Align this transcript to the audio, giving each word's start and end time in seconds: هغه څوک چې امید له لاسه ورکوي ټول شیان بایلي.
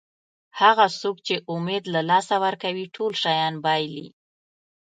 هغه 0.59 0.85
څوک 1.01 1.17
چې 1.27 1.35
امید 1.53 1.83
له 1.93 2.01
لاسه 2.09 2.35
ورکوي 2.45 2.85
ټول 2.95 3.11
شیان 3.21 3.53
بایلي. 3.65 4.07